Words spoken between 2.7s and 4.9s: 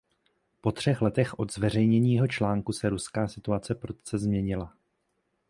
se ruská situace prudce změnila.